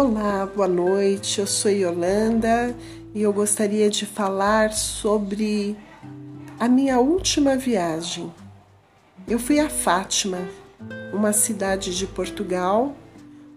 [0.00, 1.40] Olá, boa noite.
[1.40, 2.72] Eu sou Yolanda
[3.12, 5.76] e eu gostaria de falar sobre
[6.56, 8.32] a minha última viagem.
[9.26, 10.38] Eu fui a Fátima,
[11.12, 12.94] uma cidade de Portugal,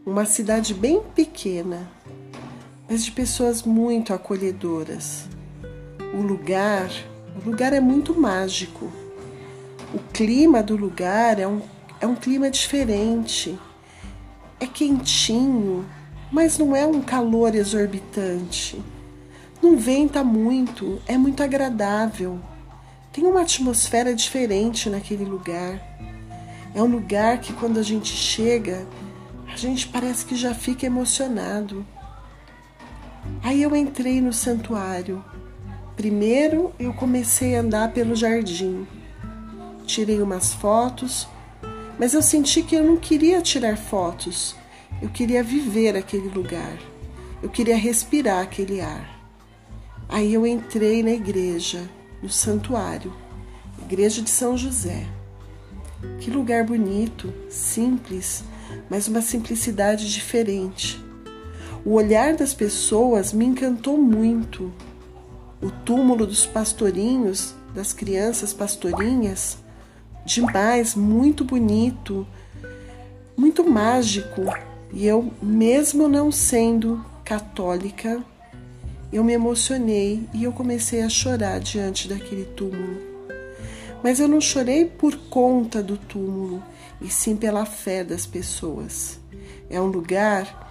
[0.04, 1.88] uma cidade bem pequena,
[2.89, 5.26] mas de pessoas muito acolhedoras.
[6.12, 6.89] O lugar,
[7.39, 8.92] o lugar é muito mágico.
[9.93, 11.62] O clima do lugar é um,
[12.00, 13.60] é um clima diferente.
[14.60, 15.86] É quentinho,
[16.32, 18.82] mas não é um calor exorbitante.
[19.62, 22.40] Não venta muito, é muito agradável.
[23.12, 25.80] Tem uma atmosfera diferente naquele lugar.
[26.74, 28.88] É um lugar que quando a gente chega,
[29.52, 31.86] a gente parece que já fica emocionado.
[33.44, 35.23] Aí eu entrei no santuário.
[35.98, 38.88] Primeiro eu comecei a andar pelo jardim.
[39.86, 41.28] Tirei umas fotos,
[42.00, 44.56] mas eu senti que eu não queria tirar fotos.
[45.00, 46.78] Eu queria viver aquele lugar.
[47.42, 49.22] Eu queria respirar aquele ar.
[50.09, 51.89] Aí eu entrei na igreja,
[52.22, 53.14] no santuário,
[53.81, 55.06] igreja de São José.
[56.20, 58.44] Que lugar bonito, simples,
[58.89, 61.03] mas uma simplicidade diferente.
[61.86, 64.72] O olhar das pessoas me encantou muito.
[65.61, 69.58] O túmulo dos pastorinhos, das crianças pastorinhas,
[70.26, 72.28] demais, muito bonito,
[73.36, 74.44] muito mágico.
[74.94, 78.22] E eu, mesmo não sendo católica,
[79.11, 83.00] eu me emocionei e eu comecei a chorar diante daquele túmulo.
[84.03, 86.64] Mas eu não chorei por conta do túmulo,
[87.02, 89.20] e sim pela fé das pessoas.
[89.70, 90.70] É um lugar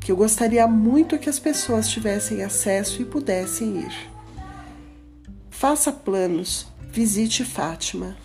[0.00, 4.10] que eu gostaria muito que as pessoas tivessem acesso e pudessem ir.
[5.50, 8.16] Faça planos, visite Fátima.